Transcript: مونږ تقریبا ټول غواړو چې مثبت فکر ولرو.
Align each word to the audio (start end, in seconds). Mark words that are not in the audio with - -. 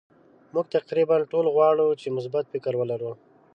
مونږ 0.53 0.65
تقریبا 0.75 1.15
ټول 1.31 1.45
غواړو 1.55 1.87
چې 2.01 2.15
مثبت 2.17 2.45
فکر 2.53 2.73
ولرو. 2.77 3.11